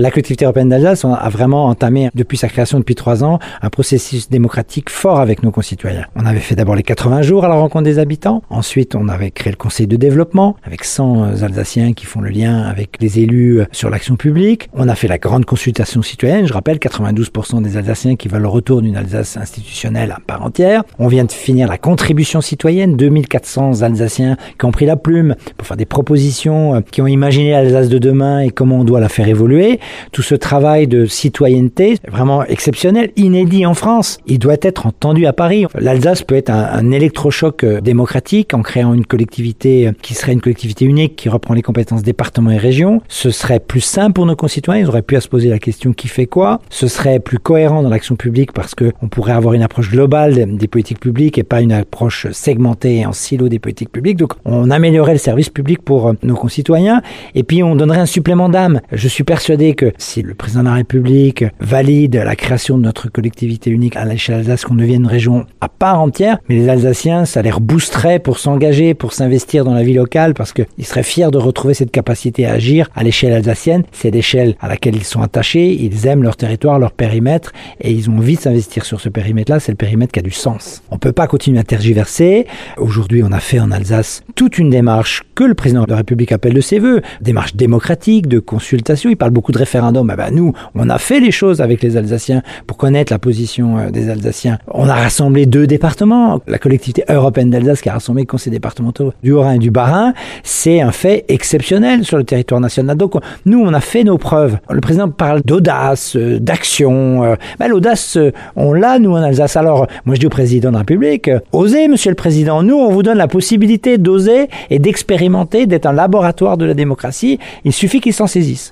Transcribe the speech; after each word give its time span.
La 0.00 0.10
collectivité 0.10 0.46
européenne 0.46 0.70
d'Alsace 0.70 1.04
a 1.04 1.28
vraiment 1.28 1.66
entamé, 1.66 2.08
depuis 2.14 2.38
sa 2.38 2.48
création 2.48 2.78
depuis 2.78 2.94
trois 2.94 3.24
ans, 3.24 3.38
un 3.60 3.68
processus 3.68 4.30
démocratique 4.30 4.88
fort 4.88 5.20
avec 5.20 5.42
nos 5.42 5.50
concitoyens. 5.50 6.06
On 6.16 6.24
avait 6.24 6.40
fait 6.40 6.54
d'abord 6.54 6.74
les 6.74 6.82
80 6.82 7.20
jours 7.20 7.44
à 7.44 7.48
la 7.48 7.56
rencontre 7.56 7.84
des 7.84 7.98
habitants. 7.98 8.42
Ensuite, 8.48 8.94
on 8.94 9.06
avait 9.06 9.30
créé 9.30 9.50
le 9.50 9.58
conseil 9.58 9.86
de 9.86 9.96
développement 9.96 10.56
avec 10.64 10.84
100 10.84 11.24
euh, 11.24 11.44
Alsaciens 11.44 11.92
qui 11.92 12.06
font 12.06 12.22
le 12.22 12.30
lien 12.30 12.62
avec 12.62 13.02
les 13.02 13.20
élus 13.20 13.60
euh, 13.60 13.66
sur 13.70 13.90
l'action 13.90 14.16
publique. 14.16 14.70
On 14.72 14.88
a 14.88 14.94
fait 14.94 15.08
la 15.08 15.18
grande 15.18 15.44
consultation 15.44 16.00
citoyenne. 16.00 16.46
Je 16.46 16.54
rappelle, 16.54 16.78
92% 16.78 17.60
des 17.60 17.76
Alsaciens 17.76 18.16
qui 18.16 18.28
veulent 18.28 18.40
le 18.40 18.48
retour 18.48 18.80
d'une 18.80 18.96
Alsace 18.96 19.36
institutionnelle 19.36 20.10
à 20.10 20.20
part 20.26 20.42
entière. 20.42 20.84
On 21.00 21.08
vient 21.08 21.24
de 21.24 21.32
finir 21.32 21.68
la 21.68 21.76
contribution 21.76 22.40
citoyenne. 22.40 22.96
2400 22.96 23.82
Alsaciens 23.82 24.38
qui 24.58 24.64
ont 24.64 24.72
pris 24.72 24.86
la 24.86 24.96
plume 24.96 25.34
pour 25.58 25.66
faire 25.66 25.76
des 25.76 25.84
propositions, 25.84 26.76
euh, 26.76 26.80
qui 26.80 27.02
ont 27.02 27.06
imaginé 27.06 27.50
l'Alsace 27.50 27.90
de 27.90 27.98
demain 27.98 28.40
et 28.40 28.48
comment 28.48 28.78
on 28.78 28.84
doit 28.84 28.98
la 28.98 29.10
faire 29.10 29.28
évoluer 29.28 29.80
tout 30.12 30.22
ce 30.22 30.34
travail 30.34 30.86
de 30.86 31.06
citoyenneté 31.06 31.96
vraiment 32.10 32.44
exceptionnel, 32.44 33.10
inédit 33.16 33.66
en 33.66 33.74
France. 33.74 34.18
Il 34.26 34.38
doit 34.38 34.56
être 34.62 34.86
entendu 34.86 35.26
à 35.26 35.32
Paris. 35.32 35.66
L'Alsace 35.78 36.22
peut 36.22 36.34
être 36.34 36.50
un, 36.50 36.90
électrochoc 36.90 37.64
euh, 37.64 37.80
démocratique 37.80 38.52
en 38.54 38.62
créant 38.62 38.92
une 38.92 39.06
collectivité 39.06 39.88
euh, 39.88 39.92
qui 40.02 40.14
serait 40.14 40.32
une 40.32 40.40
collectivité 40.40 40.84
unique 40.84 41.16
qui 41.16 41.28
reprend 41.28 41.54
les 41.54 41.62
compétences 41.62 42.02
départements 42.02 42.50
et 42.50 42.58
régions. 42.58 43.00
Ce 43.08 43.30
serait 43.30 43.60
plus 43.60 43.80
simple 43.80 44.14
pour 44.14 44.26
nos 44.26 44.36
concitoyens. 44.36 44.82
Ils 44.82 44.88
auraient 44.88 45.02
pu 45.02 45.16
se 45.20 45.28
poser 45.28 45.48
la 45.48 45.58
question 45.58 45.92
qui 45.92 46.08
fait 46.08 46.26
quoi? 46.26 46.60
Ce 46.70 46.88
serait 46.88 47.20
plus 47.20 47.38
cohérent 47.38 47.82
dans 47.82 47.88
l'action 47.88 48.16
publique 48.16 48.52
parce 48.52 48.74
que 48.74 48.92
on 49.02 49.08
pourrait 49.08 49.32
avoir 49.32 49.54
une 49.54 49.62
approche 49.62 49.90
globale 49.90 50.56
des 50.56 50.68
politiques 50.68 51.00
publiques 51.00 51.38
et 51.38 51.42
pas 51.42 51.60
une 51.60 51.72
approche 51.72 52.26
segmentée 52.32 53.06
en 53.06 53.12
silo 53.12 53.48
des 53.48 53.58
politiques 53.58 53.90
publiques. 53.90 54.18
Donc 54.18 54.34
on 54.44 54.70
améliorerait 54.70 55.12
le 55.12 55.18
service 55.18 55.48
public 55.48 55.82
pour 55.82 56.08
euh, 56.08 56.12
nos 56.22 56.34
concitoyens 56.34 57.02
et 57.34 57.42
puis 57.42 57.62
on 57.62 57.76
donnerait 57.76 58.00
un 58.00 58.06
supplément 58.06 58.48
d'âme. 58.48 58.80
Je 58.92 59.08
suis 59.08 59.24
persuadé 59.24 59.71
que 59.74 59.92
si 59.98 60.22
le 60.22 60.34
président 60.34 60.60
de 60.60 60.68
la 60.68 60.74
République 60.74 61.44
valide 61.60 62.16
la 62.16 62.36
création 62.36 62.78
de 62.78 62.82
notre 62.82 63.08
collectivité 63.08 63.70
unique 63.70 63.96
à 63.96 64.04
l'échelle 64.04 64.36
Alsace, 64.36 64.64
qu'on 64.64 64.74
devienne 64.74 65.02
une 65.02 65.06
région 65.06 65.46
à 65.60 65.68
part 65.68 66.00
entière, 66.00 66.38
mais 66.48 66.56
les 66.56 66.68
Alsaciens, 66.68 67.24
ça 67.24 67.42
les 67.42 67.50
reboosterait 67.50 68.18
pour 68.18 68.38
s'engager, 68.38 68.94
pour 68.94 69.12
s'investir 69.12 69.64
dans 69.64 69.74
la 69.74 69.82
vie 69.82 69.94
locale, 69.94 70.34
parce 70.34 70.52
qu'ils 70.52 70.66
seraient 70.84 71.02
fiers 71.02 71.30
de 71.30 71.38
retrouver 71.38 71.74
cette 71.74 71.90
capacité 71.90 72.46
à 72.46 72.52
agir 72.52 72.88
à 72.94 73.02
l'échelle 73.02 73.32
alsacienne. 73.32 73.84
C'est 73.92 74.10
l'échelle 74.10 74.56
à 74.60 74.68
laquelle 74.68 74.96
ils 74.96 75.04
sont 75.04 75.22
attachés, 75.22 75.72
ils 75.72 76.06
aiment 76.06 76.22
leur 76.22 76.36
territoire, 76.36 76.78
leur 76.78 76.92
périmètre, 76.92 77.52
et 77.80 77.92
ils 77.92 78.10
ont 78.10 78.18
envie 78.18 78.36
de 78.36 78.40
s'investir 78.40 78.84
sur 78.84 79.00
ce 79.00 79.08
périmètre-là. 79.08 79.60
C'est 79.60 79.72
le 79.72 79.76
périmètre 79.76 80.12
qui 80.12 80.20
a 80.20 80.22
du 80.22 80.30
sens. 80.30 80.82
On 80.90 80.98
peut 80.98 81.12
pas 81.12 81.26
continuer 81.26 81.58
à 81.58 81.64
tergiverser. 81.64 82.46
Aujourd'hui, 82.76 83.22
on 83.22 83.32
a 83.32 83.40
fait 83.40 83.60
en 83.60 83.70
Alsace 83.70 84.22
toute 84.34 84.58
une 84.58 84.70
démarche 84.70 85.22
que 85.34 85.44
le 85.44 85.54
président 85.54 85.84
de 85.84 85.90
la 85.90 85.96
République 85.96 86.32
appelle 86.32 86.54
de 86.54 86.60
ses 86.60 86.78
voeux, 86.78 87.02
démarche 87.20 87.54
démocratique, 87.54 88.26
de 88.26 88.38
consultation. 88.38 89.10
Il 89.10 89.16
parle 89.16 89.30
beaucoup 89.30 89.52
de 89.52 89.58
référendum. 89.62 90.10
Eh 90.12 90.16
ben, 90.16 90.30
nous, 90.32 90.52
on 90.74 90.88
a 90.88 90.98
fait 90.98 91.20
les 91.20 91.30
choses 91.30 91.60
avec 91.60 91.82
les 91.82 91.96
Alsaciens 91.96 92.42
pour 92.66 92.76
connaître 92.76 93.12
la 93.12 93.18
position 93.18 93.78
euh, 93.78 93.90
des 93.90 94.10
Alsaciens. 94.10 94.58
On 94.68 94.88
a 94.88 94.94
rassemblé 94.94 95.46
deux 95.46 95.66
départements. 95.66 96.40
La 96.46 96.58
collectivité 96.58 97.04
européenne 97.08 97.50
d'Alsace 97.50 97.80
qui 97.80 97.88
a 97.88 97.94
rassemblé 97.94 98.22
les 98.22 98.26
conseils 98.26 98.52
départementaux 98.52 99.12
du 99.22 99.32
Haut-Rhin 99.32 99.54
et 99.54 99.58
du 99.58 99.70
Bas-Rhin, 99.70 100.14
c'est 100.42 100.80
un 100.80 100.92
fait 100.92 101.24
exceptionnel 101.28 102.04
sur 102.04 102.18
le 102.18 102.24
territoire 102.24 102.60
national. 102.60 102.96
Donc, 102.96 103.14
nous, 103.46 103.60
on 103.60 103.72
a 103.72 103.80
fait 103.80 104.04
nos 104.04 104.18
preuves. 104.18 104.58
Le 104.70 104.80
président 104.80 105.08
parle 105.08 105.42
d'audace, 105.42 106.16
euh, 106.16 106.38
d'action. 106.38 107.24
Euh. 107.24 107.34
Ben, 107.58 107.68
l'audace, 107.68 108.18
on 108.56 108.72
l'a, 108.72 108.98
nous, 108.98 109.12
en 109.12 109.22
Alsace. 109.22 109.56
Alors, 109.56 109.86
moi, 110.04 110.14
je 110.14 110.20
dis 110.20 110.26
au 110.26 110.30
président 110.30 110.68
de 110.68 110.74
la 110.74 110.80
République, 110.80 111.30
osez, 111.52 111.88
monsieur 111.88 112.10
le 112.10 112.16
président. 112.16 112.62
Nous, 112.62 112.76
on 112.76 112.90
vous 112.90 113.02
donne 113.02 113.18
la 113.18 113.28
possibilité 113.28 113.98
d'oser 113.98 114.48
et 114.70 114.78
d'expérimenter, 114.78 115.66
d'être 115.66 115.86
un 115.86 115.92
laboratoire 115.92 116.56
de 116.56 116.64
la 116.64 116.74
démocratie. 116.74 117.38
Il 117.64 117.72
suffit 117.72 118.00
qu'il 118.00 118.12
s'en 118.12 118.26
saisisse. 118.26 118.70